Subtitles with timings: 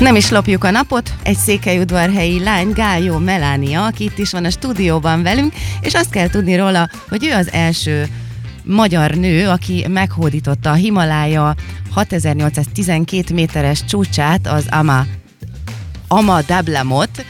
[0.00, 4.50] Nem is lopjuk a napot, egy székelyudvarhelyi lány, Gályó Melánia, aki itt is van a
[4.50, 8.08] stúdióban velünk, és azt kell tudni róla, hogy ő az első
[8.64, 11.54] magyar nő, aki meghódította a Himalája
[11.90, 15.06] 6812 méteres csúcsát, az Ama,
[16.08, 17.24] Ama Dablamot.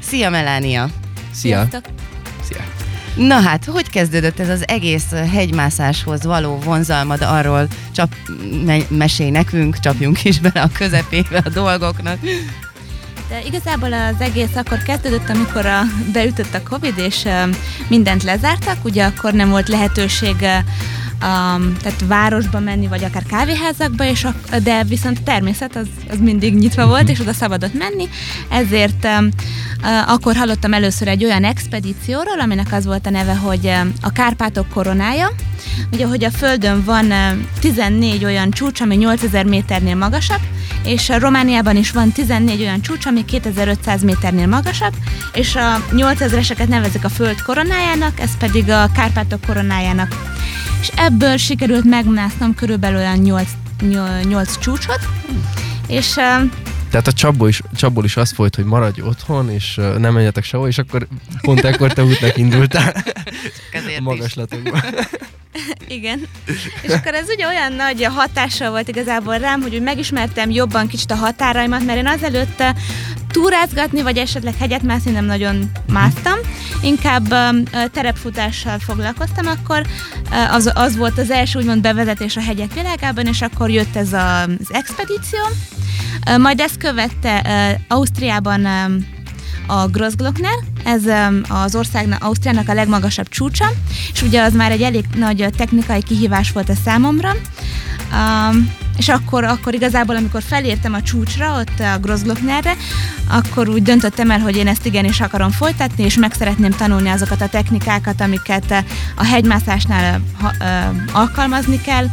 [0.00, 0.88] Szia Melánia!
[1.32, 1.66] Szia!
[1.70, 2.11] Sziasztok.
[3.14, 8.14] Na hát, hogy kezdődött ez az egész hegymászáshoz való vonzalmad arról, csap,
[8.64, 12.18] me- mesélj nekünk, csapjunk is bele a közepébe a dolgoknak.
[13.28, 15.80] De igazából az egész akkor kezdődött, amikor a,
[16.12, 17.24] beütött a Covid, és
[17.88, 20.36] mindent lezártak, ugye akkor nem volt lehetőség
[21.22, 26.18] um, tehát városba menni, vagy akár kávéházakba, és ak- de viszont a természet az, az
[26.18, 28.08] mindig nyitva volt, és oda szabadott menni,
[28.48, 29.28] ezért um,
[30.06, 35.30] akkor hallottam először egy olyan expedícióról, aminek az volt a neve, hogy a Kárpátok koronája,
[35.92, 40.40] ugye, hogy a Földön van um, 14 olyan csúcs, ami 8000 méternél magasabb,
[40.84, 44.94] és a Romániában is van 14 olyan csúcs, ami 2500 méternél magasabb,
[45.34, 50.16] és a 8000-eseket nevezik a Föld koronájának, ez pedig a Kárpátok koronájának.
[50.80, 53.48] És ebből sikerült megmásznom körülbelül olyan 8,
[54.28, 55.00] 8 csúcsot,
[55.86, 56.12] és
[56.90, 60.44] Tehát a csapból is, csapból is az volt, hogy maradj otthon, és uh, nem menjetek
[60.44, 61.06] sehol, és akkor
[61.40, 63.04] pont ekkor te útnak indultál
[63.72, 64.80] Ezért magaslatokban.
[65.88, 66.28] Igen.
[66.82, 71.10] És akkor ez ugye olyan nagy hatással volt igazából rám, hogy úgy megismertem jobban kicsit
[71.10, 72.62] a határaimat, mert én azelőtt
[73.30, 76.38] túrázgatni, vagy esetleg hegyet mászni nem nagyon másztam.
[76.82, 77.52] Inkább eh,
[77.92, 79.86] terepfutással foglalkoztam, akkor
[80.50, 84.42] az, az volt az első úgymond bevezetés a hegyek világában, és akkor jött ez a,
[84.42, 85.40] az expedíció.
[86.38, 88.66] Majd ezt követte Ausztriában
[89.66, 91.02] a Grossglockner, ez
[91.48, 93.66] az országnak, Ausztriának a legmagasabb csúcsa,
[94.12, 97.32] és ugye az már egy elég nagy technikai kihívás volt a számomra.
[98.12, 102.76] Um, és akkor, akkor igazából, amikor felértem a csúcsra, ott a Grossglocknerre,
[103.28, 107.40] akkor úgy döntöttem el, hogy én ezt igenis akarom folytatni, és meg szeretném tanulni azokat
[107.40, 108.84] a technikákat, amiket
[109.16, 110.20] a hegymászásnál
[111.12, 112.06] alkalmazni kell.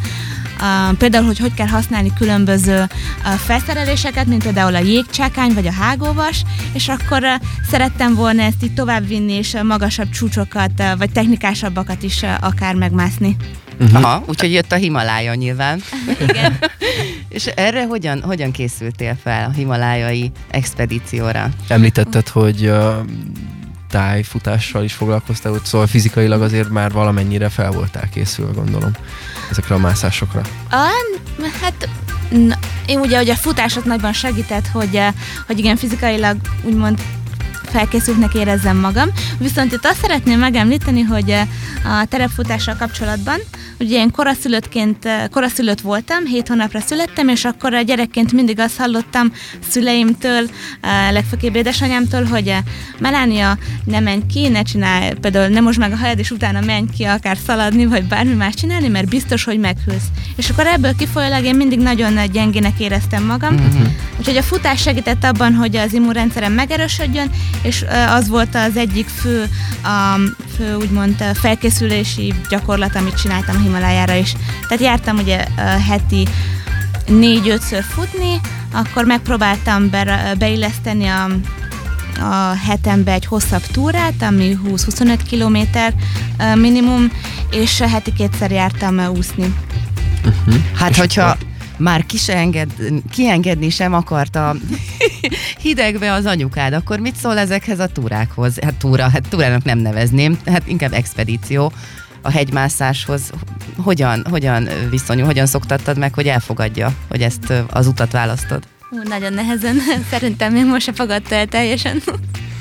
[0.61, 5.71] Uh, például, hogy hogy kell használni különböző uh, felszereléseket, mint például a jégcsákány vagy a
[5.71, 6.43] hágóvas,
[6.73, 7.29] és akkor uh,
[7.69, 12.75] szerettem volna ezt így továbbvinni, és uh, magasabb csúcsokat, uh, vagy technikásabbakat is uh, akár
[12.75, 13.35] megmászni.
[13.93, 15.81] Aha, úgyhogy jött a Himalája nyilván.
[16.27, 16.57] Igen.
[17.29, 21.49] És erre hogyan, hogyan készültél fel a himalájai expedícióra?
[21.67, 22.95] Említetted, hogy uh,
[23.89, 28.91] tájfutással is foglalkoztál, ott, szóval fizikailag azért már valamennyire fel voltál készülve, gondolom,
[29.49, 30.41] ezekre a mászásokra.
[30.69, 30.89] Ah,
[31.61, 31.89] hát
[32.29, 35.13] na, én ugye, hogy a futásot nagyban segített, hogy, eh,
[35.47, 37.01] hogy igen, fizikailag úgymond
[37.63, 39.09] felkészültnek érezzem magam.
[39.37, 41.47] Viszont itt azt szeretném megemlíteni, hogy eh,
[41.83, 43.39] a terepfutással kapcsolatban,
[43.79, 48.77] ugye én koraszülöttként, eh, koraszülött voltam, 7 hónapra születtem, és akkor a gyerekként mindig azt
[48.77, 49.31] hallottam
[49.69, 50.49] szüleimtől,
[50.81, 52.57] eh, legfőképp édesanyámtól, hogy eh,
[52.99, 56.85] Melánia, ne menj ki, ne csinálj, például nem most meg a hajad, és utána menj
[56.97, 60.07] ki akár szaladni, vagy bármi más csinálni, mert biztos, hogy meghűlsz.
[60.35, 63.85] És akkor ebből kifolyólag én mindig nagyon gyengének éreztem magam, Mhm.
[64.19, 67.29] Úgyhogy a futás segített abban, hogy az immunrendszerem megerősödjön,
[67.61, 69.49] és az volt az egyik fő,
[69.83, 70.19] a
[70.57, 74.33] fő úgymond felkészülési gyakorlat, amit csináltam Himalájára is.
[74.67, 75.45] Tehát jártam ugye
[75.87, 76.27] heti
[77.07, 78.39] négy-ötször futni,
[78.73, 81.23] akkor megpróbáltam be, beilleszteni a,
[82.19, 85.93] a hetembe egy hosszabb túrát, ami 20-25 kilométer
[86.39, 87.11] ö, minimum,
[87.51, 89.53] és heti kétszer jártam úszni.
[90.25, 90.55] Uh-huh.
[90.75, 91.37] Hát, hogyha
[91.77, 92.71] már ki se enged,
[93.11, 94.55] kiengedni sem akarta
[95.63, 98.59] hidegbe az anyukád, akkor mit szól ezekhez a túrákhoz?
[98.59, 101.71] Hát túra, hát túrának nem nevezném, hát inkább expedíció
[102.21, 103.31] a hegymászáshoz.
[103.83, 108.63] Hogyan, hogyan viszonyul, hogyan szoktattad meg, hogy elfogadja, hogy ezt az utat választod?
[108.91, 109.75] Ú, nagyon nehezen,
[110.11, 112.01] szerintem még most se fogadta el teljesen.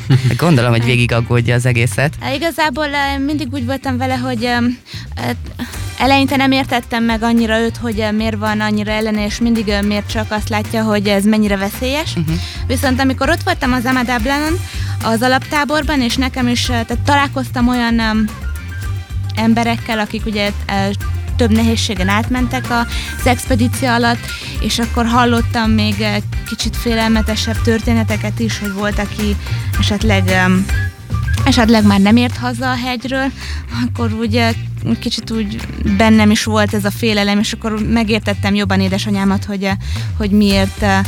[0.09, 2.15] Hát Gondolom, hogy végig aggódja az egészet.
[2.21, 2.87] Hát Igazából
[3.27, 4.49] mindig úgy voltam vele, hogy
[5.99, 10.27] eleinte nem értettem meg annyira őt, hogy miért van annyira ellene, és mindig miért csak
[10.31, 12.17] azt látja, hogy ez mennyire veszélyes.
[12.17, 12.37] Uh-huh.
[12.67, 14.53] Viszont amikor ott voltam az Amadablanon,
[15.03, 18.29] az alaptáborban, és nekem is eh, tehát találkoztam olyan
[19.39, 20.89] emberekkel, akik ugye eh,
[21.37, 24.21] több nehézségen átmentek az expedíció alatt,
[24.61, 26.17] és akkor hallottam még eh,
[26.49, 29.37] kicsit félelmetesebb történeteket is, hogy volt, aki
[29.79, 30.49] esetleg
[31.45, 33.33] esetleg már nem ért haza a hegyről,
[33.87, 34.53] akkor ugye
[34.99, 35.61] kicsit úgy
[35.97, 39.77] bennem is volt ez a félelem, és akkor megértettem jobban édesanyámat, hogy, eh,
[40.17, 41.01] hogy miért eh,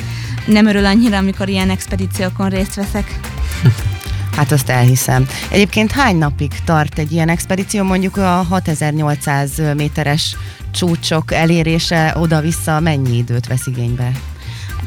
[0.47, 3.21] nem örül annyira, amikor ilyen expedíciókon részt veszek.
[4.37, 5.27] Hát azt elhiszem.
[5.49, 10.37] Egyébként hány napig tart egy ilyen expedíció, mondjuk a 6800 méteres
[10.71, 14.11] csúcsok elérése oda-vissza mennyi időt vesz igénybe?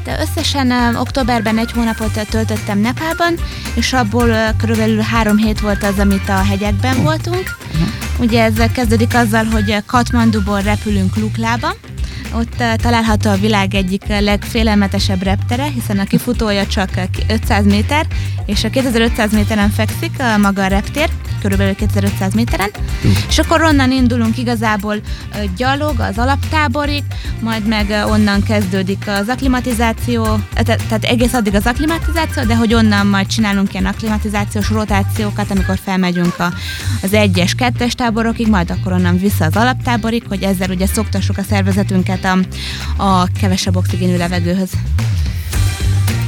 [0.04, 3.34] De összesen uh, októberben egy hónapot töltöttem Nepálban,
[3.74, 7.56] és abból uh, körülbelül három hét volt az, amit a hegyekben voltunk.
[8.18, 11.74] Ugye ez kezdődik azzal, hogy Katmanduból repülünk Luklába,
[12.36, 16.90] ott uh, található a világ egyik legfélelmetesebb reptere, hiszen a kifutója csak
[17.28, 18.06] 500 méter,
[18.46, 21.08] és a 2500 méteren fekszik uh, maga a reptér,
[21.40, 22.70] körülbelül 2500 méteren,
[23.04, 23.10] uh.
[23.28, 25.00] és akkor onnan indulunk igazából
[25.56, 27.02] gyalog az alaptáborig,
[27.40, 33.26] majd meg onnan kezdődik az aklimatizáció, tehát egész addig az aklimatizáció, de hogy onnan majd
[33.26, 36.52] csinálunk ilyen aklimatizációs rotációkat, amikor felmegyünk a,
[37.02, 41.42] az egyes, kettes táborokig, majd akkor onnan vissza az alaptáborig, hogy ezzel ugye szoktassuk a
[41.42, 42.38] szervezetünket a,
[42.96, 44.70] a kevesebb oxigénű levegőhöz.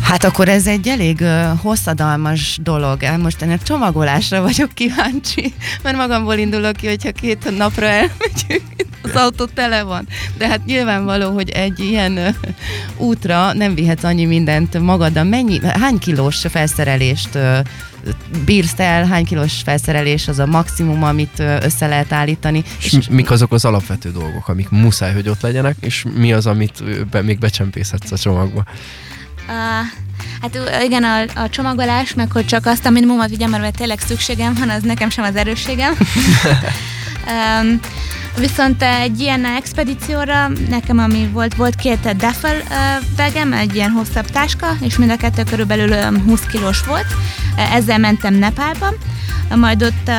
[0.03, 2.99] Hát akkor ez egy elég uh, hosszadalmas dolog.
[3.19, 8.63] Most ennek csomagolásra vagyok kíváncsi, mert magamból indulok ki, hogyha két napra elmegyünk,
[9.03, 10.09] az autó tele van.
[10.39, 12.35] De hát nyilvánvaló, hogy egy ilyen uh,
[12.97, 15.25] útra nem vihetsz annyi mindent magaddal.
[15.25, 17.59] Mennyi, hány kilós felszerelést uh,
[18.45, 22.65] bírsz el, hány kilós felszerelés az a maximum, amit össze lehet állítani.
[22.79, 26.47] És, és mik azok az alapvető dolgok, amik muszáj, hogy ott legyenek, és mi az,
[26.47, 28.65] amit be, még becsempészhetsz a csomagba?
[29.49, 29.55] Uh,
[30.41, 34.55] hát igen, a, a csomagolás, meg hogy csak azt a minimumot vigyem, mert tényleg szükségem
[34.59, 35.93] van, az nekem sem az erősségem.
[37.61, 37.81] um,
[38.39, 42.57] Viszont egy ilyen expedícióra nekem, ami volt, volt két duffel
[43.17, 47.07] begem, egy ilyen hosszabb táska, és mind a kettő körülbelül 20 kilós volt.
[47.57, 48.95] Ezzel mentem Nepálba,
[49.55, 50.11] majd ott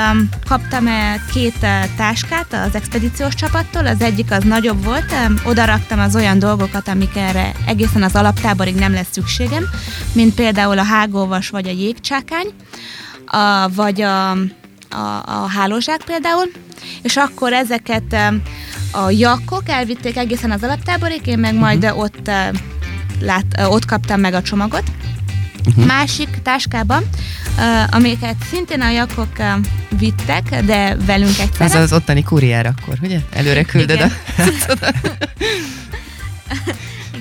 [0.47, 0.85] kaptam
[1.33, 1.65] két
[1.97, 7.15] táskát az expedíciós csapattól, az egyik az nagyobb volt, oda raktam az olyan dolgokat, amik
[7.15, 9.63] erre egészen az alaptáborig nem lesz szükségem,
[10.13, 12.47] mint például a hágóvas vagy a jégcsákány,
[13.75, 14.37] vagy a,
[14.89, 16.51] a, a hálózsák például,
[17.01, 18.15] és akkor ezeket
[18.91, 21.99] a jakkok elvitték egészen az alaptáborig, én meg majd uh-huh.
[21.99, 22.31] ott,
[23.19, 24.83] lát, ott kaptam meg a csomagot.
[25.65, 25.85] Uh-huh.
[25.85, 27.03] Másik táskában,
[27.89, 29.37] amiket szintén a jakok
[29.97, 31.65] vittek, de velünk egyszerre.
[31.65, 33.19] Ez az ottani kurier akkor, ugye?
[33.31, 34.11] Előre küldöd Igen.
[34.37, 34.73] a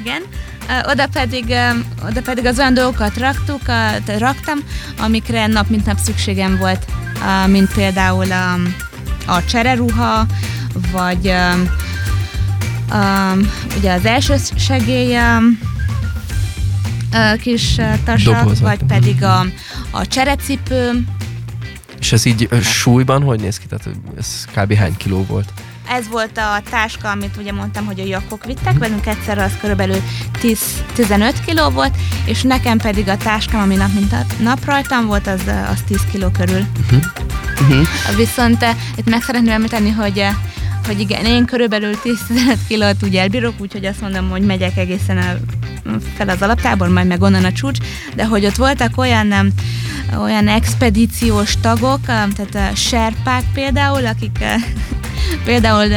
[0.00, 0.22] Igen.
[0.90, 1.54] Oda, pedig,
[2.06, 3.62] oda pedig az olyan dolgokat raktuk,
[4.18, 4.58] raktam,
[4.98, 6.84] amikre nap mint nap szükségem volt,
[7.46, 8.74] mint például um,
[9.26, 10.26] a csereruha,
[10.92, 11.70] vagy um,
[12.92, 15.58] um, ugye az első segély um,
[17.40, 19.46] kis tasak, vagy pedig a,
[19.90, 21.04] a cserecipő.
[22.00, 23.66] És ez így súlyban hogy néz ki?
[23.66, 24.74] Tehát ez kb.
[24.74, 25.52] hány kiló volt?
[25.88, 30.02] Ez volt a táska, amit ugye mondtam, hogy a jakok vittek, velünk egyszer az körülbelül
[30.42, 31.94] 10-15 kiló volt,
[32.24, 35.40] és nekem pedig a táskám, ami nap mint a nap rajtam volt, az,
[35.70, 36.66] az 10 kiló körül.
[36.80, 37.02] Uh-huh.
[37.60, 38.16] Uh-huh.
[38.16, 38.64] Viszont
[38.96, 40.26] itt meg szeretném említeni, hogy
[40.86, 45.40] hogy igen, én körülbelül 10-15 kilót úgy elbírok, úgyhogy azt mondom, hogy megyek egészen el
[46.16, 47.78] fel az alaptábor, majd meg onnan a csúcs,
[48.14, 49.50] de hogy ott voltak olyan, nem,
[50.22, 54.38] olyan expedíciós tagok, tehát a serpák például, akik
[55.44, 55.88] például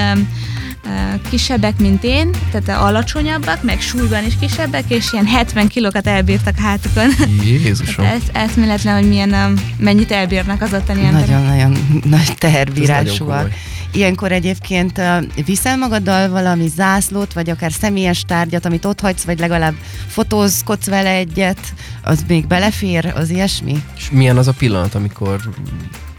[1.30, 7.10] kisebbek, mint én, tehát alacsonyabbak, meg súlyban is kisebbek, és ilyen 70 kilókat elbírtak hátukon.
[7.44, 8.06] Jézusom!
[8.16, 11.30] ez eszméletlen, hogy milyen, mennyit elbírnak az ottani emberek.
[11.30, 13.54] Nagyon-nagyon nagy teherbírásúak.
[13.92, 15.02] Ilyenkor egyébként
[15.46, 19.74] viszel magaddal valami zászlót, vagy akár személyes tárgyat, amit ott hagysz, vagy legalább
[20.08, 21.60] fotózkodsz vele egyet,
[22.04, 23.84] az még belefér, az ilyesmi?
[23.98, 25.40] És milyen az a pillanat, amikor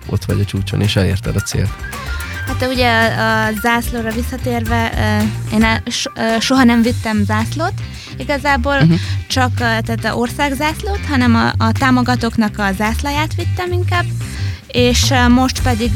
[0.07, 1.71] ott vagy a csúcson, és elérted a célt?
[2.47, 4.93] Hát ugye a zászlóra visszatérve,
[5.53, 5.67] én
[6.41, 7.73] soha nem vittem zászlót,
[8.17, 8.99] igazából uh-huh.
[9.29, 14.05] csak tehát a országzászlót, hanem a, a támogatóknak a zászlaját vittem inkább,
[14.73, 15.91] és most pedig,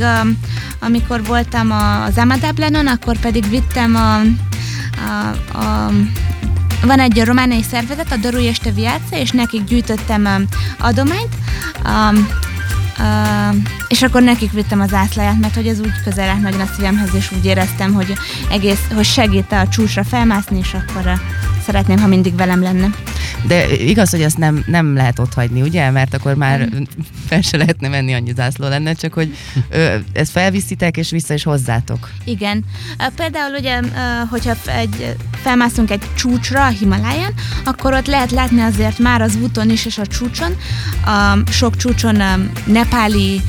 [0.80, 4.20] amikor voltam az Amadablenon, akkor pedig vittem a,
[5.06, 5.90] a, a
[6.86, 10.46] van egy romániai szervezet, a Doru Este Viace, és nekik gyűjtöttem
[10.78, 11.34] adományt,
[11.84, 12.28] um,
[12.98, 13.56] uh,
[13.88, 17.14] és akkor nekik vittem az ászláját, mert hogy ez úgy közel állt nagyon a szívemhez,
[17.14, 18.12] és úgy éreztem, hogy
[18.50, 21.18] egész, hogy segít a csúcsra felmászni, és akkor uh,
[21.64, 22.90] szeretném, ha mindig velem lenne.
[23.46, 25.90] De igaz, hogy ezt nem, nem lehet ott hagyni, ugye?
[25.90, 26.68] Mert akkor már
[27.28, 29.36] fel se lehetne menni, annyi zászló lenne, csak hogy
[29.70, 32.10] ö, ezt felviszitek és vissza is hozzátok.
[32.24, 32.64] Igen.
[33.16, 33.80] Például ugye,
[34.30, 37.32] hogyha egy, felmászunk egy csúcsra a Himaláján,
[37.64, 40.56] akkor ott lehet látni azért már az úton is és a csúcson,
[41.04, 43.40] a sok csúcson a nepáli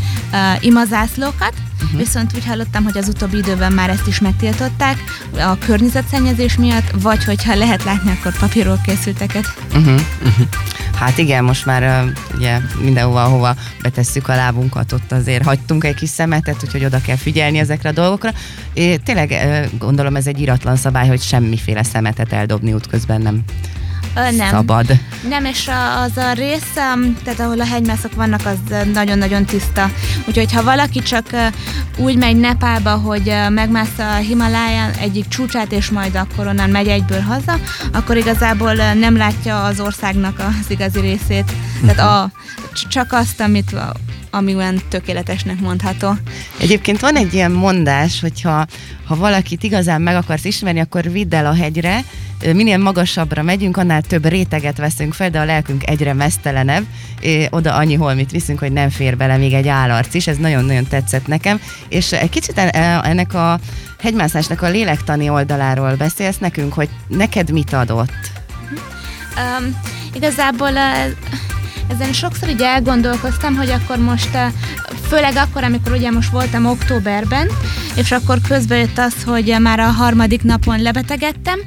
[0.59, 1.99] imazászlókat, Uh-huh.
[1.99, 4.97] Viszont úgy hallottam, hogy az utóbbi időben már ezt is megtiltották
[5.37, 9.53] a környezetszennyezés miatt, vagy hogyha lehet látni, akkor papírról készülteket.
[9.73, 10.01] Uh-huh.
[10.23, 10.47] Uh-huh.
[10.95, 15.95] Hát igen, most már uh, ugye mindenhova, ahova betesszük a lábunkat, ott azért hagytunk egy
[15.95, 18.31] kis szemetet, úgyhogy oda kell figyelni ezekre a dolgokra.
[18.73, 23.43] É, tényleg uh, gondolom ez egy iratlan szabály, hogy semmiféle szemetet eldobni útközben nem
[24.15, 24.49] nem.
[24.49, 24.85] szabad.
[25.29, 25.69] Nem, és
[26.03, 26.73] az a rész,
[27.23, 29.89] tehát ahol a hegymászok vannak, az nagyon-nagyon tiszta.
[30.25, 31.25] Úgyhogy ha valaki csak
[31.97, 36.87] úgy megy Nepálba, hogy ö, megmászta a Himaláján egyik csúcsát, és majd akkor onnan megy
[36.87, 37.59] egyből haza,
[37.93, 41.51] akkor igazából nem látja az országnak az igazi részét.
[41.85, 42.31] Tehát a,
[42.89, 43.93] csak azt, amit a-
[44.29, 46.13] ami olyan tökéletesnek mondható.
[46.59, 48.65] Egyébként van egy ilyen mondás, hogyha
[49.05, 52.03] ha valakit igazán meg akarsz ismerni, akkor vidd el a hegyre,
[52.53, 56.83] minél magasabbra megyünk, annál több réteget veszünk fel, de a lelkünk egyre mesztelenebb.
[57.49, 61.27] Oda annyi holmit viszünk, hogy nem fér bele még egy állarc is, ez nagyon-nagyon tetszett
[61.27, 61.59] nekem.
[61.89, 63.59] És egy kicsit en- ennek a
[63.99, 68.31] hegymászásnak a lélektani oldaláról beszélsz nekünk, hogy neked mit adott?
[69.37, 69.79] Um,
[70.13, 71.11] igazából uh,
[71.87, 74.41] ezen sokszor így elgondolkoztam, hogy akkor most, uh,
[75.07, 77.47] főleg akkor, amikor ugye most voltam októberben,
[77.95, 81.59] és akkor közben jött az, hogy uh, már a harmadik napon lebetegedtem,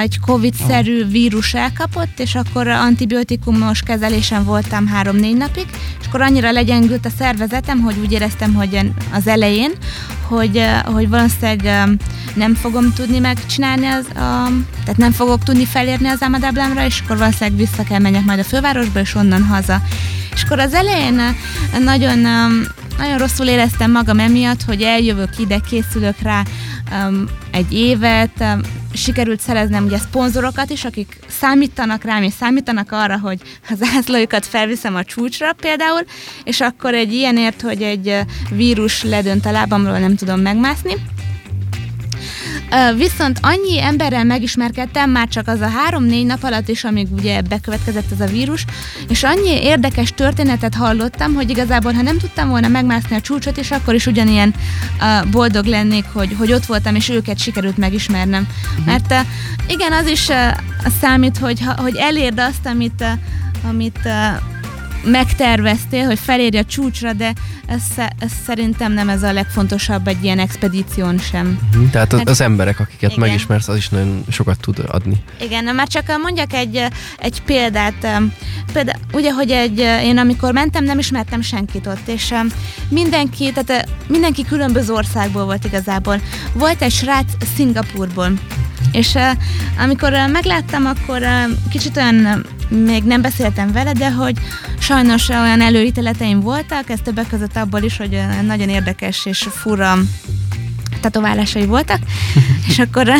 [0.00, 5.66] egy Covid-szerű vírus elkapott, és akkor antibiotikumos kezelésen voltam három-négy napig,
[6.00, 9.72] és akkor annyira legyengült a szervezetem, hogy úgy éreztem, hogy az elején,
[10.22, 11.88] hogy, hogy valószínűleg
[12.34, 14.48] nem fogom tudni megcsinálni, az, a,
[14.84, 18.44] tehát nem fogok tudni felérni az Amadablámra, és akkor valószínűleg vissza kell menjek majd a
[18.44, 19.80] fővárosba, és onnan haza.
[20.34, 21.20] És akkor az elején
[21.84, 22.18] nagyon,
[22.98, 26.42] nagyon rosszul éreztem magam emiatt, hogy eljövök ide, készülök rá
[27.52, 28.44] egy évet,
[28.94, 33.40] sikerült szereznem ugye szponzorokat is, akik számítanak rám, és számítanak arra, hogy
[33.70, 36.00] az zászlójukat felviszem a csúcsra például,
[36.44, 38.20] és akkor egy ilyenért, hogy egy uh,
[38.56, 40.92] vírus ledönt a lábamról, nem tudom megmászni.
[42.96, 48.12] Viszont annyi emberrel megismerkedtem már csak az a három-négy nap alatt is, amíg ugye bekövetkezett
[48.12, 48.64] ez a vírus,
[49.08, 53.70] és annyi érdekes történetet hallottam, hogy igazából, ha nem tudtam volna megmászni a csúcsot, és
[53.70, 54.54] akkor is ugyanilyen
[55.00, 58.46] uh, boldog lennék, hogy, hogy ott voltam, és őket sikerült megismernem.
[58.70, 58.86] Uh-huh.
[58.86, 59.18] Mert uh,
[59.68, 60.36] igen, az is uh,
[61.00, 64.51] számít, hogy, ha, hogy elérd azt, amit, uh, amit uh,
[65.04, 67.32] megterveztél, hogy felérj a csúcsra, de
[67.66, 67.82] ez,
[68.18, 71.58] ez szerintem nem ez a legfontosabb egy ilyen expedíción sem.
[71.74, 73.28] Mhm, Tehát az, Hát- az emberek, akiket Igen.
[73.28, 75.16] megismersz, az is nagyon sokat tud adni.
[75.40, 76.84] Igen, már csak mondjak egy,
[77.18, 78.22] egy példát.
[78.72, 82.34] Például, ugye, hogy egy, én amikor mentem, nem ismertem senkit ott, és
[82.88, 86.20] mindenki, tehát mindenki különböző országból volt igazából.
[86.52, 88.32] Volt egy srác Szingapurból,
[88.92, 89.14] és
[89.78, 91.22] amikor megláttam, akkor
[91.70, 94.38] kicsit olyan még nem beszéltem vele, de hogy
[94.78, 99.98] sajnos olyan előíteleteim voltak, ez többek között abból is, hogy nagyon érdekes és fura
[101.00, 101.98] tetoválásai voltak,
[102.68, 103.12] és akkor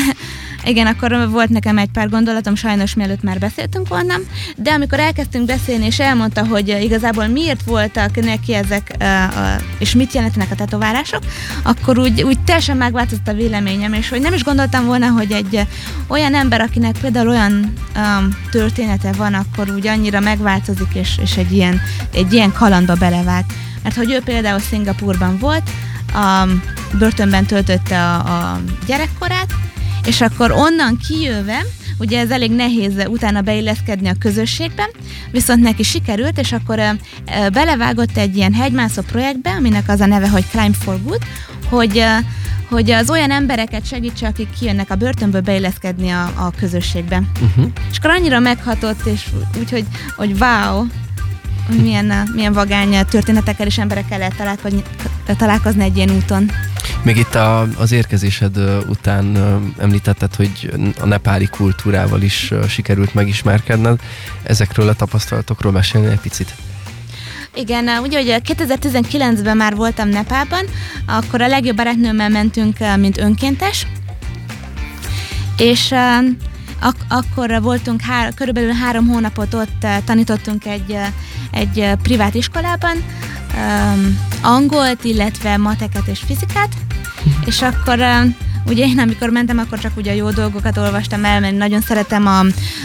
[0.64, 4.14] igen, akkor volt nekem egy pár gondolatom, sajnos mielőtt már beszéltünk volna,
[4.56, 8.96] de amikor elkezdtünk beszélni, és elmondta, hogy igazából miért voltak neki ezek,
[9.78, 11.22] és mit jelentenek a tetoválások,
[11.62, 15.66] akkor úgy, úgy teljesen megváltozott a véleményem, és hogy nem is gondoltam volna, hogy egy
[16.06, 17.72] olyan ember, akinek például olyan
[18.50, 21.80] története van, akkor úgy annyira megváltozik, és, és egy, ilyen,
[22.14, 23.44] egy ilyen kalandba belevág.
[23.82, 25.70] Mert hogy ő például Szingapurban volt,
[26.14, 26.46] a
[26.98, 29.54] börtönben töltötte a, a gyerekkorát,
[30.06, 31.64] és akkor onnan kijöve,
[31.98, 34.88] ugye ez elég nehéz utána beilleszkedni a közösségben,
[35.30, 36.80] viszont neki sikerült, és akkor
[37.52, 41.22] belevágott egy ilyen hegymászó projektbe, aminek az a neve, hogy Climb for Good,
[41.68, 42.04] hogy
[42.72, 47.22] hogy az olyan embereket segítse, akik kijönnek a börtönből beilleszkedni a, a közösségbe.
[47.42, 47.66] Uh-huh.
[47.90, 49.26] És akkor annyira meghatott, és
[49.58, 49.84] úgyhogy,
[50.16, 50.86] hogy wow,
[51.72, 54.82] hogy milyen, milyen vagány történetekkel és emberekkel lehet találkozni,
[55.36, 56.50] találkozni egy ilyen úton.
[57.02, 58.56] Még itt a, az érkezésed
[58.88, 59.36] után
[59.78, 64.00] említetted, hogy a nepáli kultúrával is sikerült megismerkedned.
[64.42, 66.54] Ezekről a tapasztalatokról mesélni egy picit?
[67.54, 70.64] Igen, ugye, hogy 2019-ben már voltam Nepálban,
[71.06, 73.86] akkor a legjobb barátnőmmel mentünk, mint önkéntes,
[75.56, 75.94] és
[76.82, 81.06] ak- akkor voltunk hár- körülbelül három hónapot ott eh, tanítottunk egy, eh,
[81.50, 82.96] egy eh, privát iskolában,
[83.56, 86.72] um, angolt, illetve mateket és fizikát,
[87.50, 88.24] és akkor eh,
[88.66, 92.26] ugye én amikor mentem, akkor csak ugye a jó dolgokat olvastam el, mert nagyon szeretem
[92.26, 92.40] a,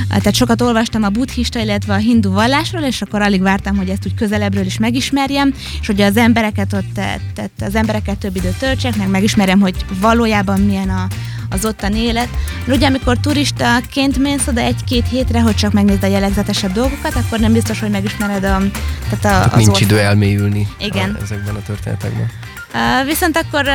[0.10, 4.06] tehát sokat olvastam a buddhista, illetve a hindu vallásról, és akkor alig vártam, hogy ezt
[4.06, 8.96] úgy közelebbről is megismerjem, és hogy az embereket ott, tehát az embereket több időt töltsek,
[8.96, 11.08] meg megismerjem, hogy valójában milyen a,
[11.50, 12.30] az ottani élet.
[12.66, 17.40] Mert ugye amikor turistaként mész oda egy-két hétre, hogy csak megnézd a jellegzetesebb dolgokat, akkor
[17.40, 18.58] nem biztos, hogy megismered a,
[19.10, 21.18] tehát a, Tehát az nincs ország- idő elmélyülni Igen.
[21.20, 22.30] A, ezekben a történetekben.
[23.06, 23.66] Viszont akkor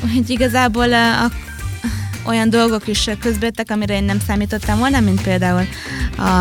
[0.00, 1.30] hogy igazából a,
[2.24, 5.66] olyan dolgok is közbettek, amire én nem számítottam volna, mint például
[6.16, 6.40] a,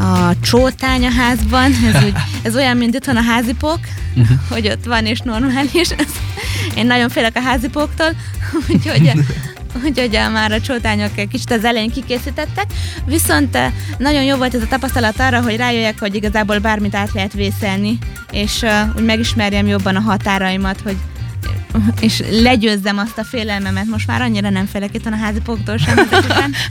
[0.00, 2.12] a csótány a házban, ez, úgy,
[2.42, 3.78] ez olyan, mint itthon a házipók,
[4.14, 4.32] Mhm.
[4.48, 5.90] hogy ott van és normális.
[5.90, 6.06] Ez,
[6.76, 8.08] én nagyon félek a házipóktól,
[8.70, 9.12] úgyhogy
[9.84, 12.66] úgyhogy már a csótányok egy kicsit az elején kikészítettek,
[13.06, 13.58] viszont
[13.98, 17.98] nagyon jó volt ez a tapasztalat arra, hogy rájöjjek, hogy igazából bármit át lehet vészelni,
[18.30, 20.96] és uh, úgy megismerjem jobban a határaimat, hogy
[22.00, 23.86] és legyőzzem azt a félelmemet.
[23.86, 25.96] Most már annyira nem félek itt a házi póktól sem.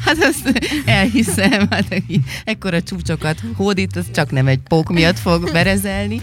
[0.06, 2.04] hát ezt elhiszem, hát
[2.44, 6.22] ekkora csúcsokat hódít, az csak nem egy pók miatt fog berezelni.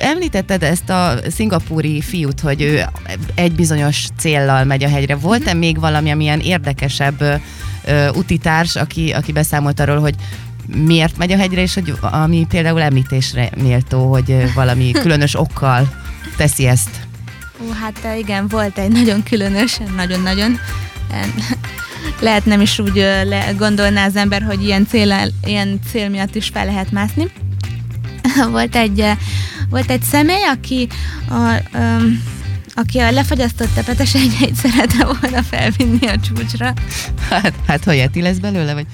[0.00, 2.84] Említetted ezt a szingapúri fiút, hogy ő
[3.34, 5.14] egy bizonyos céllal megy a hegyre.
[5.14, 7.40] Volt-e még valami, amilyen érdekesebb
[8.14, 10.14] utitárs, aki, aki beszámolt arról, hogy
[10.66, 16.02] miért megy a hegyre, és hogy ami például említésre méltó, hogy valami különös okkal
[16.36, 17.03] teszi ezt.
[17.62, 20.58] Ó, hát igen, volt egy nagyon különös, nagyon-nagyon
[22.20, 23.06] lehet nem is úgy
[23.56, 27.30] gondolná az ember, hogy ilyen cél, ilyen cél miatt is fel lehet mászni.
[28.50, 29.04] Volt egy,
[29.70, 30.88] volt egy személy, aki
[31.28, 32.22] a, um,
[32.74, 36.72] aki a lefagyasztott tepetes egyeit szerette volna felvinni a csúcsra.
[37.30, 38.86] Hát, hát hogy Yeti lesz belőle, vagy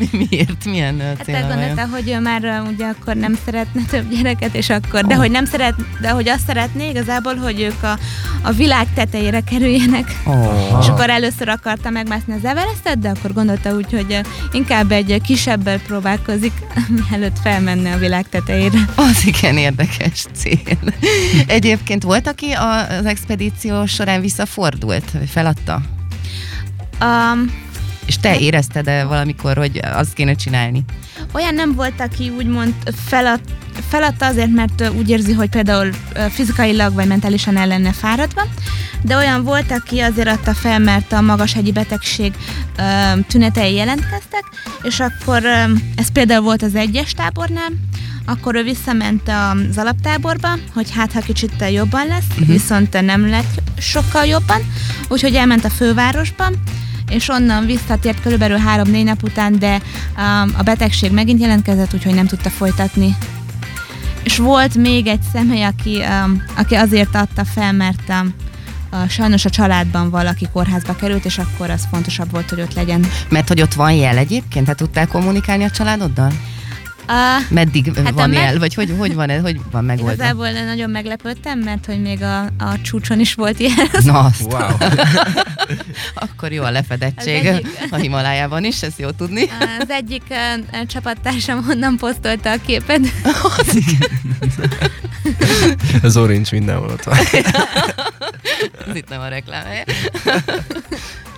[0.30, 0.64] miért?
[0.64, 4.70] Milyen hát célra Hát gondolta, hogy ő már ugye akkor nem szeretne több gyereket, és
[4.70, 5.20] akkor, de oh.
[5.20, 7.98] hogy nem szeret, de hogy azt szeretné igazából, hogy ők a,
[8.42, 10.20] a világ tetejére kerüljenek.
[10.24, 10.78] Oh.
[10.80, 14.20] És akkor először akarta megmászni az Everestet, de akkor gondolta úgy, hogy
[14.52, 16.52] inkább egy kisebbel próbálkozik,
[17.08, 18.78] mielőtt felmenne a világ tetejére.
[18.94, 20.78] Az igen érdekes cél.
[21.46, 22.52] Egyébként Egyébként volt, aki
[22.98, 25.80] az expedíció során visszafordult, feladta?
[27.00, 27.52] Um,
[28.06, 30.84] és te érezted-e valamikor, hogy azt kéne csinálni?
[31.32, 33.40] Olyan nem volt, aki úgymond felad,
[33.88, 35.90] feladta azért, mert úgy érzi, hogy például
[36.30, 38.42] fizikailag vagy mentálisan el lenne fáradva,
[39.02, 42.32] de olyan volt, aki azért adta fel, mert a magas hegyi betegség
[43.28, 44.44] tünetei jelentkeztek,
[44.82, 45.44] és akkor
[45.96, 47.70] ez például volt az egyes tábornál,
[48.28, 52.46] akkor ő visszament az alaptáborba, hogy hát ha kicsit jobban lesz, uh-huh.
[52.46, 54.60] viszont nem lett sokkal jobban,
[55.08, 56.50] úgyhogy elment a fővárosba,
[57.10, 62.26] és onnan visszatért körülbelül három-négy nap után, de um, a betegség megint jelentkezett, úgyhogy nem
[62.26, 63.16] tudta folytatni.
[64.22, 68.34] És volt még egy személy, aki, um, aki azért adta fel, mert um,
[68.90, 73.06] a, sajnos a családban valaki kórházba került, és akkor az fontosabb volt, hogy ott legyen.
[73.28, 74.64] Mert hogy ott van jel egyébként?
[74.64, 76.32] Tehát tudtál kommunikálni a családoddal?
[77.08, 78.38] Uh, Meddig hát van meg...
[78.38, 80.12] el, vagy hogy, hogy van ez, hogy van megoldva?
[80.12, 83.88] Igazából nagyon meglepődtem, mert hogy még a, a csúcson is volt ilyen.
[84.04, 84.42] Na azt.
[84.42, 84.76] Wow.
[86.30, 87.66] Akkor jó a lefedettség egyik...
[87.90, 89.42] a Himalájában is, ezt jó tudni.
[89.78, 93.00] Az egyik uh, csapattársam onnan posztolta a képet.
[96.02, 97.16] Az orange mindenhol ott van.
[98.88, 99.64] ez itt nem a reklám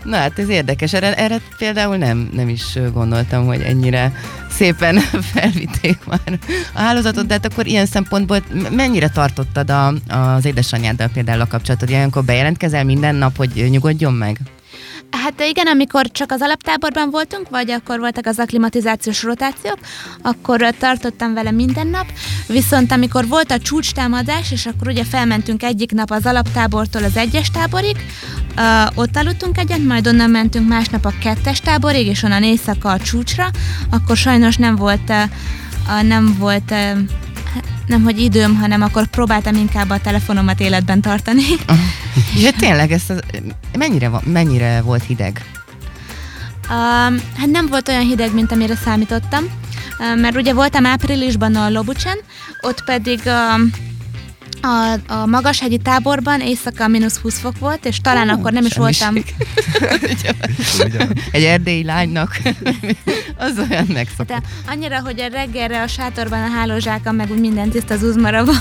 [0.05, 4.13] Na hát ez érdekes, erre, erre például nem, nem is gondoltam, hogy ennyire
[4.51, 4.99] szépen
[5.35, 6.39] felvitték már
[6.75, 11.91] a hálózatot, de hát akkor ilyen szempontból mennyire tartottad a, az édesanyáddal például a kapcsolatot?
[11.91, 14.39] Ilyenkor bejelentkezel minden nap, hogy nyugodjon meg?
[15.11, 19.79] Hát igen, amikor csak az alaptáborban voltunk, vagy akkor voltak az akklimatizációs rotációk,
[20.23, 22.07] akkor tartottam vele minden nap,
[22.47, 27.51] viszont amikor volt a csúcstámadás, és akkor ugye felmentünk egyik nap az alaptábortól az egyes
[27.51, 27.97] táborig,
[28.95, 33.51] ott aludtunk egyet, majd onnan mentünk másnap a kettes táborig, és onnan éjszaka a csúcsra,
[33.91, 35.13] akkor sajnos nem volt,
[36.03, 36.75] nem volt
[37.91, 41.43] nem hogy időm, hanem akkor próbáltam inkább a telefonomat életben tartani.
[42.37, 43.03] Ja, tényleg, ez
[43.79, 45.45] mennyire, mennyire volt hideg?
[46.69, 49.45] Um, hát nem volt olyan hideg, mint amire számítottam,
[50.17, 52.19] mert ugye voltam áprilisban a Lobucsen,
[52.61, 53.71] ott pedig um,
[54.61, 58.77] a, a magashegyi táborban éjszaka mínusz 20 fok volt, és talán uh, akkor nem is
[58.77, 59.15] voltam.
[61.31, 62.39] Egy erdélyi lánynak
[63.37, 64.27] az olyan megszokott.
[64.27, 68.61] De annyira, hogy a reggelre a sátorban a hálózsáka meg úgy minden tiszta zuzmara volt.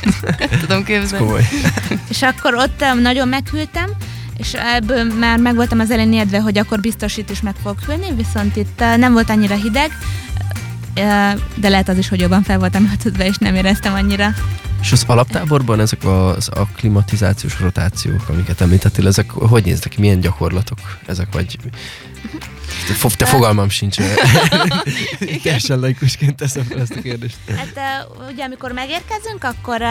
[0.60, 1.32] Tudom képzelni.
[2.10, 3.90] és akkor ott nagyon meghűltem,
[4.36, 7.78] és ebből már meg voltam az elején érdve, hogy akkor biztos itt is meg fog
[7.86, 9.90] hűlni, viszont itt uh, nem volt annyira hideg,
[10.96, 14.34] uh, de lehet az is, hogy jobban fel voltam öltözve, és nem éreztem annyira.
[14.84, 20.00] És az alaptáborban ezek az akklimatizációs rotációk, amiket említettél, ezek hogy néznek ki?
[20.00, 21.58] Milyen gyakorlatok ezek, vagy
[23.00, 23.96] te, te fogalmam sincs.
[25.42, 27.36] Teljesen laikusként teszem fel ezt a kérdést.
[27.56, 29.82] Hát ugye amikor megérkezünk, akkor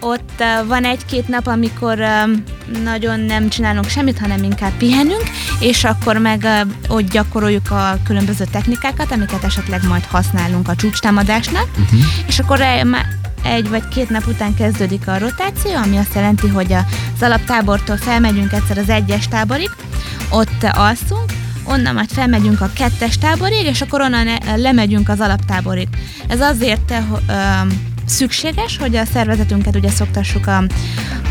[0.00, 1.98] ott van egy-két nap, amikor
[2.82, 5.24] nagyon nem csinálunk semmit, hanem inkább pihenünk,
[5.60, 6.46] és akkor meg
[6.88, 12.00] ott gyakoroljuk a különböző technikákat, amiket esetleg majd használunk a csúcstámadásnak, uh-huh.
[12.26, 12.60] és akkor
[13.46, 18.52] egy vagy két nap után kezdődik a rotáció, ami azt jelenti, hogy az alaptábortól felmegyünk
[18.52, 19.70] egyszer az egyes táborig,
[20.30, 21.32] ott alszunk,
[21.64, 25.88] onnan majd felmegyünk a kettes táborig, és akkor onnan lemegyünk az alaptáborig.
[26.28, 26.94] Ez azért
[28.06, 30.64] szükséges, hogy a szervezetünket ugye szoktassuk a,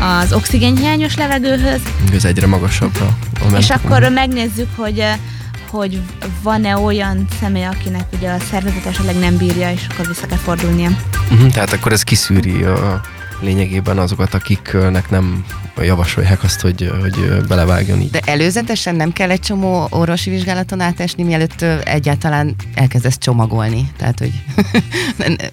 [0.04, 1.80] az oxigénhiányos levegőhöz.
[2.14, 3.18] Ez egyre magasabbra.
[3.58, 5.04] És akkor megnézzük, hogy
[5.68, 6.02] hogy
[6.42, 10.90] van-e olyan személy, akinek ugye a szervezet esetleg nem bírja, és akkor vissza kell fordulnia.
[11.30, 13.00] Uh-huh, tehát akkor ez kiszűri a
[13.40, 15.44] lényegében azokat, akiknek nem
[15.84, 18.10] javasolják azt, hogy, hogy belevágjon így.
[18.10, 23.90] De előzetesen nem kell egy csomó orvosi vizsgálaton átesni, mielőtt egyáltalán elkezdesz csomagolni.
[23.96, 24.32] Tehát, hogy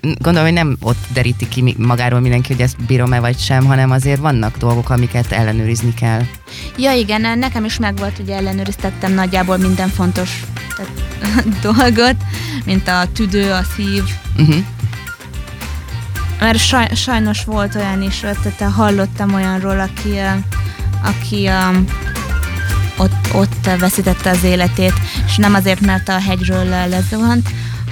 [0.23, 4.19] gondolom, hogy nem ott deríti ki magáról mindenki, hogy ezt bírom-e vagy sem, hanem azért
[4.19, 6.21] vannak dolgok, amiket ellenőrizni kell.
[6.77, 10.43] Ja igen, nekem is megvolt, hogy ellenőriztettem nagyjából minden fontos
[10.77, 12.15] tehát, dolgot,
[12.65, 14.03] mint a tüdő, a szív,
[14.37, 14.63] uh-huh
[16.43, 20.19] mert saj, sajnos volt olyan is, tehát hallottam olyanról, aki,
[21.03, 21.85] aki um,
[22.97, 24.93] ott, ott veszítette az életét,
[25.25, 27.49] és nem azért, mert a hegyről lezuhant,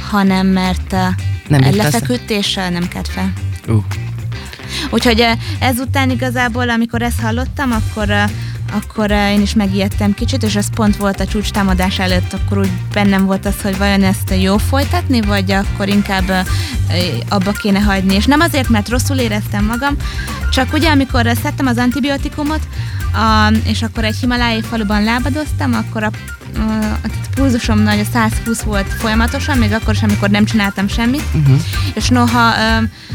[0.09, 0.95] hanem mert
[1.47, 3.33] nem lefeküdt, és nem kelt fel.
[3.67, 3.83] Uh.
[4.89, 5.25] Úgyhogy
[5.59, 8.13] ezután igazából, amikor ezt hallottam, akkor
[8.71, 12.71] akkor én is megijedtem kicsit, és ez pont volt a csúcs támadás előtt, akkor úgy
[12.93, 16.47] bennem volt az, hogy vajon ezt jó folytatni, vagy akkor inkább
[17.29, 18.15] abba kéne hagyni.
[18.15, 19.95] És nem azért, mert rosszul éreztem magam,
[20.51, 22.61] csak ugye amikor szedtem az antibiotikumot,
[23.13, 26.09] a, és akkor egy himalájai faluban lábadoztam, akkor a,
[26.55, 31.59] a, pulzusom nagy, a 120 volt folyamatosan, még akkor sem, amikor nem csináltam semmit, uh-huh.
[31.93, 32.53] és noha,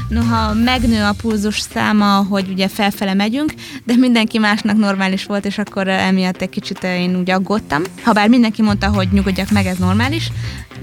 [0.08, 3.52] noha megnő a pulzus száma, hogy ugye felfele megyünk,
[3.84, 7.82] de mindenki másnak normális volt, és akkor emiatt egy kicsit én úgy aggódtam.
[8.04, 10.30] Habár mindenki mondta, hogy nyugodjak meg, ez normális,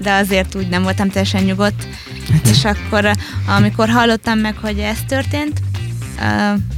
[0.01, 1.87] de azért úgy nem voltam teljesen nyugodt.
[2.29, 2.49] Uh-huh.
[2.49, 3.11] És akkor,
[3.57, 5.61] amikor hallottam meg, hogy ez történt,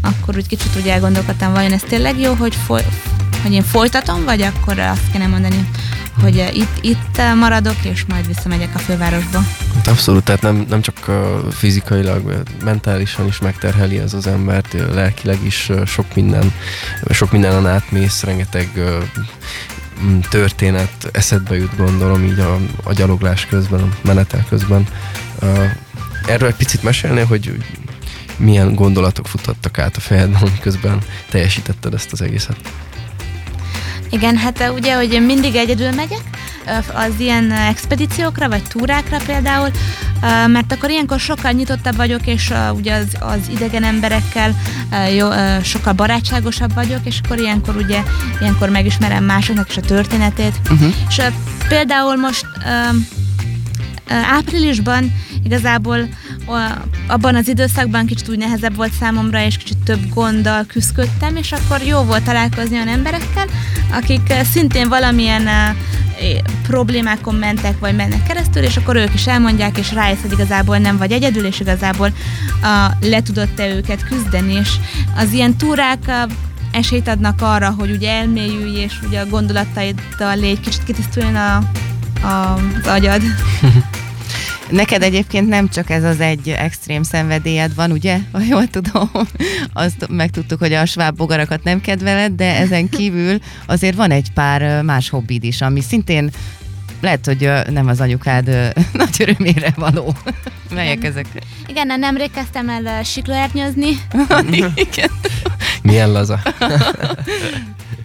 [0.01, 2.85] akkor úgy kicsit úgy elgondolkodtam, vajon ez tényleg jó, hogy, foly-
[3.45, 5.69] hogy én folytatom, vagy akkor azt kéne mondani,
[6.21, 9.43] hogy itt, itt maradok, és majd visszamegyek a fővárosba.
[9.75, 11.12] Hát abszolút, tehát nem, nem csak
[11.51, 16.53] fizikailag, mentálisan is megterheli ez az embert, lelkileg is sok minden,
[17.10, 18.69] sok mindenen átmész, rengeteg
[20.29, 24.88] történet eszedbe jut, gondolom, így a, a gyaloglás közben, a menetel közben.
[26.27, 27.63] Erről egy picit mesélnél, hogy
[28.38, 30.97] milyen gondolatok futottak át a fejedben, közben
[31.29, 32.58] teljesítetted ezt az egészet?
[34.09, 36.23] Igen, hát ugye, hogy mindig egyedül megyek,
[36.93, 39.71] az ilyen expedíciókra, vagy túrákra például,
[40.47, 44.55] mert akkor ilyenkor sokkal nyitottabb vagyok, és ugye az, az idegen emberekkel
[45.15, 45.29] jó,
[45.63, 48.03] sokkal barátságosabb vagyok, és akkor ilyenkor ugye,
[48.39, 50.59] ilyenkor megismerem másoknak is a történetét.
[50.69, 50.93] Uh-huh.
[51.09, 51.21] És
[51.67, 52.45] például most
[54.07, 55.13] áprilisban
[55.43, 56.07] igazából
[57.07, 61.81] abban az időszakban kicsit úgy nehezebb volt számomra, és kicsit több gonddal küzdködtem, és akkor
[61.81, 63.45] jó volt találkozni olyan emberekkel,
[63.91, 65.47] akik szintén valamilyen
[66.63, 70.97] problémákon mentek, vagy mennek keresztül, és akkor ők is elmondják, és rájössz, hogy igazából nem
[70.97, 72.13] vagy egyedül, és igazából
[72.61, 74.69] a, le tudod te őket küzdeni, és
[75.15, 76.27] az ilyen túrák
[76.71, 81.63] esélyt adnak arra, hogy ugye elmélyülj, és ugye a gondolataiddal egy kicsit kitisztuljon a, a,
[82.21, 83.21] az agyad.
[84.69, 88.17] Neked egyébként nem csak ez az egy extrém szenvedélyed van, ugye?
[88.32, 89.10] Ha jól tudom,
[89.73, 94.82] azt megtudtuk, hogy a sváb bogarakat nem kedveled, de ezen kívül azért van egy pár
[94.84, 96.30] más hobbid is, ami szintén
[97.01, 98.45] lehet, hogy nem az anyukád
[98.93, 100.15] nagy örömére való.
[100.73, 101.12] Melyek Igen.
[101.12, 101.25] ezek?
[101.67, 103.89] Igen, nemrég kezdtem el siklóernyőzni.
[104.75, 105.10] Igen.
[105.82, 106.39] Milyen laza?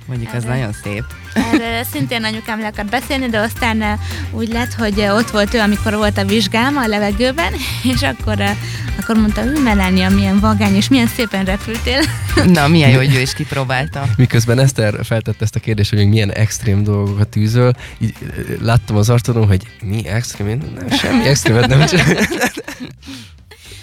[0.07, 1.05] Mondjuk az nagyon szép.
[1.35, 3.99] Erről szintén anyukám le akart beszélni, de aztán eh,
[4.31, 7.53] úgy lett, hogy eh, ott volt ő, amikor volt a vizsgám a levegőben,
[7.95, 8.57] és akkor, eh,
[9.01, 12.01] akkor mondta, ő Melania, milyen vagány, és milyen szépen repültél.
[12.47, 14.07] Na, milyen jó, hogy ő is kipróbálta.
[14.17, 18.15] Miközben Eszter feltette ezt a kérdést, hogy milyen extrém dolgokat tűzöl, így
[18.61, 20.47] láttam az arcodon, hogy mi extrém?
[20.47, 22.07] Nem, semmi extrémet nem csinál.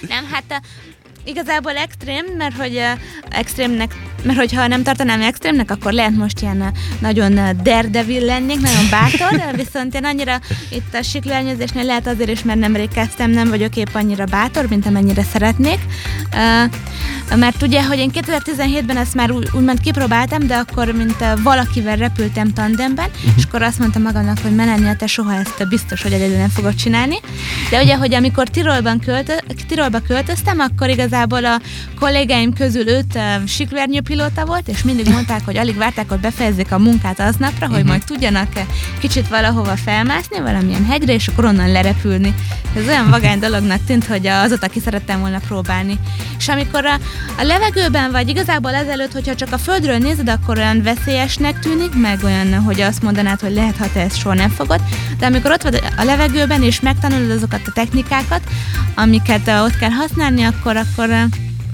[0.07, 0.61] Nem, hát
[1.27, 2.81] igazából extrém, mert hogy
[3.29, 9.55] extrémnek, mert hogyha nem tartanám extrémnek, akkor lehet most ilyen nagyon daredevil lennék, nagyon bátor,
[9.55, 13.93] viszont én annyira itt a siklányozásnál lehet azért is, mert nemrég kezdtem, nem vagyok épp
[13.93, 15.79] annyira bátor, mint amennyire szeretnék.
[17.35, 22.53] Mert ugye, hogy én 2017-ben ezt már úgy, úgymond kipróbáltam, de akkor, mint valakivel repültem
[22.53, 23.31] tandemben, uh-huh.
[23.37, 26.75] és akkor azt mondtam magamnak, hogy Melania, te soha ezt biztos, hogy egyedül nem fogod
[26.75, 27.15] csinálni.
[27.69, 29.33] De ugye, hogy amikor Tirolban költö,
[29.67, 31.59] Tirolba költöztem, akkor igazából a
[31.99, 36.71] kollégáim közül öt uh, siklóernyő pilóta volt, és mindig mondták, hogy alig várták, hogy befejezzék
[36.71, 37.87] a munkát aznapra, hogy Mhm.
[37.87, 38.47] majd tudjanak
[38.99, 42.33] kicsit valahova felmászni, valamilyen hegyre, és akkor onnan lerepülni.
[42.75, 45.99] Ez olyan vagány dolognak tűnt, hogy azóta ki szerettem volna próbálni.
[46.37, 46.93] És amikor a,
[47.37, 52.19] a levegőben vagy, igazából ezelőtt, hogyha csak a földről nézed, akkor olyan veszélyesnek tűnik, meg
[52.23, 54.81] olyan, hogy azt mondanád, hogy lehet, ha te ezt soha nem fogod.
[55.19, 58.41] De amikor ott vagy a levegőben, és megtanulod azokat a technikákat,
[58.95, 61.27] amiket ott kell használni, akkor, akkor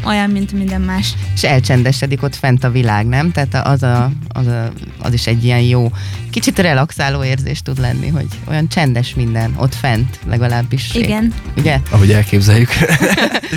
[0.06, 1.14] olyan, mint minden más.
[1.34, 3.32] És elcsendesedik ott fent a világ, nem?
[3.32, 5.92] Tehát az, a, az, a, az is egy ilyen jó,
[6.32, 10.94] kicsit relaxáló érzés tud lenni, hogy olyan csendes minden ott fent legalábbis.
[10.94, 11.34] Igen.
[11.58, 11.80] Ugye?
[11.90, 12.70] Ahogy elképzeljük.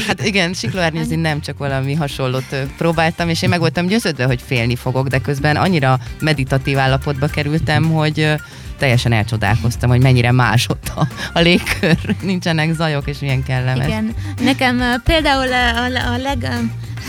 [0.07, 4.77] Hát igen, siklóárnyozni nem csak valami hasonlót próbáltam, és én meg voltam győződve, hogy félni
[4.77, 8.37] fogok, de közben annyira meditatív állapotba kerültem, hogy
[8.79, 13.87] teljesen elcsodálkoztam, hogy mennyire más ott a, a légkör, nincsenek zajok, és milyen kellemes.
[13.87, 14.15] Igen.
[14.41, 16.49] Nekem például a, a, a leg,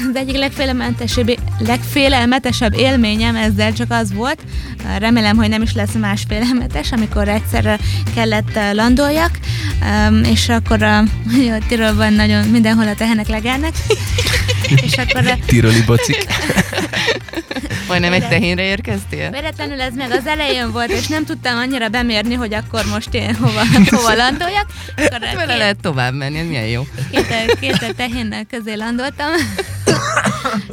[0.10, 4.40] az egyik legfélelmetesebb, legfélelmetesebb élményem ezzel csak az volt,
[4.98, 7.80] remélem, hogy nem is lesz más félelmetes, amikor egyszer
[8.16, 9.32] kellett landoljak,
[10.24, 10.98] és akkor a,
[11.58, 13.74] a Tirolban nagyon mindenhol a tehenek legelnek,
[14.86, 16.28] és akkor Tiroli bocik.
[17.88, 19.30] Majdnem egy tehénre érkeztél?
[19.32, 23.36] Véletlenül ez meg az elején volt, és nem tudtam annyira bemérni, hogy akkor most én
[23.36, 24.66] hova, hova landoljak.
[24.98, 26.88] Akkor Vele két, lehet tovább menni, ez milyen jó.
[27.12, 29.32] két, két tehénnel közé landoltam.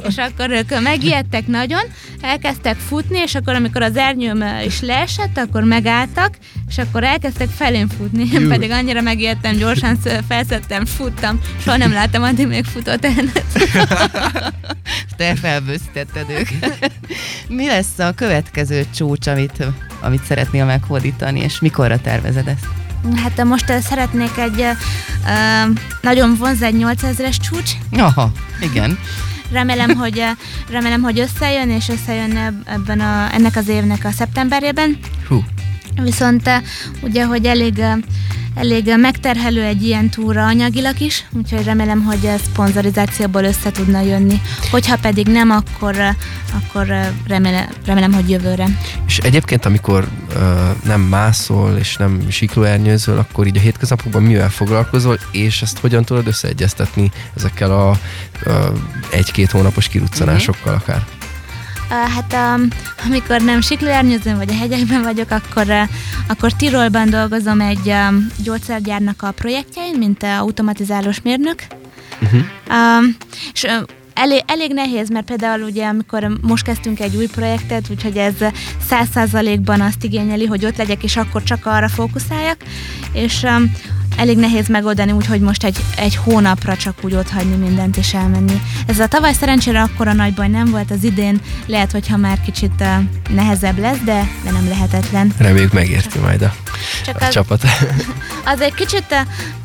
[0.07, 1.83] És akkor ők megijedtek nagyon,
[2.21, 7.87] elkezdtek futni, és akkor amikor az ernyőm is leesett, akkor megálltak, és akkor elkezdtek felém
[7.97, 8.29] futni.
[8.33, 8.49] Én Jú.
[8.49, 11.39] pedig annyira megijedtem, gyorsan sz- felszettem, futtam.
[11.63, 12.65] Soha nem láttam addig még
[12.99, 13.43] tehenet.
[15.17, 16.91] Te felbőszítetted őket.
[17.47, 19.65] Mi lesz a következő csúcs, amit,
[20.01, 22.65] amit szeretnél meghódítani, és mikorra tervezed ezt?
[23.15, 24.75] Hát most szeretnék egy eh,
[26.01, 28.99] nagyon vonzó egy 8000-es csúcs, Aha, igen.
[29.51, 30.23] Remélem, hogy,
[30.69, 34.97] remélem, hogy összejön, és összejön eb- ebben a, ennek az évnek a szeptemberében.
[35.27, 35.43] Hú,
[36.01, 36.49] Viszont
[37.01, 37.81] ugye, hogy elég,
[38.55, 44.41] elég megterhelő egy ilyen túra anyagilag is, úgyhogy remélem, hogy ez szponzorizációból össze tudna jönni.
[44.71, 45.95] Hogyha pedig nem, akkor,
[46.53, 46.87] akkor
[47.27, 48.67] remélem, remélem, hogy jövőre.
[49.07, 50.41] És egyébként, amikor uh,
[50.83, 56.27] nem mászol és nem siklóernyőzöl, akkor így a hétköznapokban mivel foglalkozol, és ezt hogyan tudod
[56.27, 57.97] összeegyeztetni ezekkel a
[58.45, 58.55] uh,
[59.11, 61.05] egy-két hónapos kiruccanásokkal akár?
[61.89, 62.59] Hát
[63.05, 65.65] amikor nem siklóernyőzőn vagy a hegyekben vagyok, akkor,
[66.27, 67.93] akkor Tirolban dolgozom egy
[68.43, 71.61] gyógyszergyárnak a projektjein, mint automatizálós mérnök.
[72.21, 72.41] Uh-huh.
[73.53, 73.67] És
[74.13, 78.33] elég, elég nehéz, mert például ugye, amikor most kezdtünk egy új projektet, úgyhogy ez
[78.87, 82.57] száz százalékban azt igényeli, hogy ott legyek, és akkor csak arra fókuszáljak,
[83.13, 83.71] és um,
[84.17, 88.13] elég nehéz megoldani úgy, hogy most egy, egy hónapra csak úgy ott hagyni mindent és
[88.13, 88.61] elmenni.
[88.87, 92.71] Ez a tavaly szerencsére akkora nagy baj nem volt, az idén lehet, hogyha már kicsit
[92.79, 92.87] uh,
[93.29, 95.33] nehezebb lesz, de, de nem lehetetlen.
[95.37, 96.53] Reméljük megérti majd a,
[97.05, 97.63] Csak a az, csapat.
[98.53, 99.05] az egy kicsit,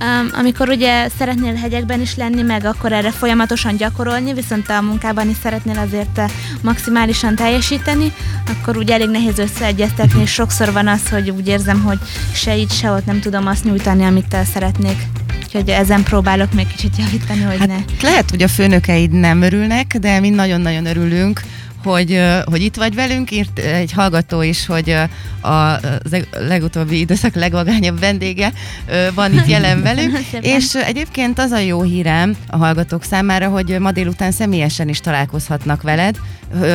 [0.01, 5.29] um, amikor ugye szeretnél hegyekben is lenni, meg akkor erre folyamatosan gyakorolni, viszont a munkában
[5.29, 6.21] is szeretnél azért
[6.63, 8.13] maximálisan teljesíteni,
[8.49, 11.99] akkor ugye elég nehéz összeegyeztetni, és sokszor van az, hogy úgy érzem, hogy
[12.33, 15.07] se itt, se ott nem tudom azt nyújtani, amit uh, szeretnék.
[15.45, 17.79] Úgyhogy ezen próbálok még kicsit javítani, hogy Hát ne.
[18.03, 21.41] lehet, hogy a főnökeid nem örülnek, de mi nagyon-nagyon örülünk,
[21.85, 23.31] hogy, hogy itt vagy velünk.
[23.31, 24.97] Írt egy hallgató is, hogy
[25.41, 25.81] a,
[26.31, 28.53] legutóbbi időszak legvagányabb vendége
[29.15, 30.19] van itt jelen velünk.
[30.41, 35.83] És egyébként az a jó hírem a hallgatók számára, hogy ma délután személyesen is találkozhatnak
[35.83, 36.17] veled.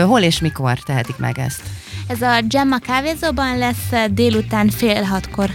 [0.06, 1.62] Hol és mikor tehetik meg ezt?
[2.08, 5.50] Ez a Gemma kávézóban lesz délután fél hatkor.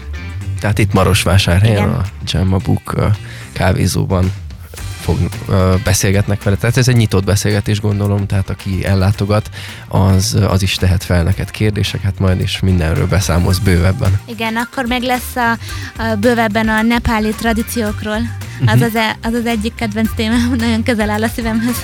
[0.60, 1.88] Tehát itt Marosvásárhelyen Igen.
[1.94, 2.94] a Gemma Book
[3.52, 4.32] kávézóban
[5.00, 5.18] fog,
[5.84, 6.56] beszélgetnek vele.
[6.56, 9.50] Tehát ez egy nyitott beszélgetés, gondolom, tehát aki ellátogat,
[9.88, 14.20] az, az is tehet fel neked kérdéseket majd, és mindenről beszámolsz bővebben.
[14.24, 15.50] Igen, akkor meg lesz a,
[16.02, 18.16] a bővebben a nepáli tradíciókról.
[18.66, 18.82] Az, Mhm.
[18.82, 21.76] az, e- az az egyik kedvenc témám, nagyon közel áll a szívemhez.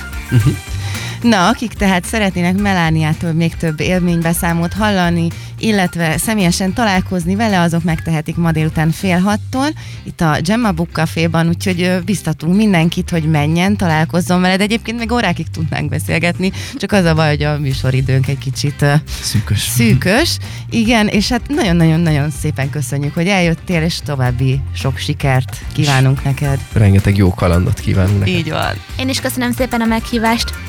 [1.21, 5.27] Na, akik tehát szeretnének Melániától még több élménybeszámot hallani,
[5.59, 9.67] illetve személyesen találkozni vele, azok megtehetik ma délután fél hattól,
[10.03, 14.61] itt a Gemma Book Caféban, úgyhogy biztatunk mindenkit, hogy menjen, találkozzon veled.
[14.61, 18.85] Egyébként még órákig tudnánk beszélgetni, csak az a baj, hogy a műsoridőnk egy kicsit
[19.21, 19.59] Szűkös.
[19.61, 20.37] szűkös.
[20.69, 26.59] Igen, és hát nagyon-nagyon-nagyon szépen köszönjük, hogy eljöttél, és további sok sikert kívánunk neked.
[26.73, 28.33] Rengeteg jó kalandot kívánunk neked.
[28.33, 28.73] Így van.
[28.99, 30.53] Én is köszönöm szépen a meghívást.